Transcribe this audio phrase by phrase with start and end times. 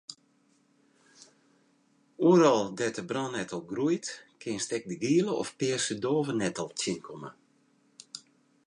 [2.27, 4.07] Oeral dêr't de brannettel groeit
[4.41, 7.29] kinst ek de giele of pearse dôvenettel tsjinkomme.